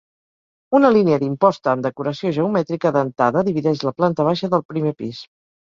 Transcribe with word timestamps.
Una 0.77 0.89
línia 0.95 1.19
d'imposta 1.23 1.71
amb 1.73 1.85
decoració 1.87 2.33
geomètrica 2.39 2.95
dentada 2.97 3.47
divideix 3.51 3.87
la 3.91 3.97
planta 4.01 4.29
baixa 4.31 4.55
del 4.57 4.69
primer 4.75 4.97
pis. 5.05 5.25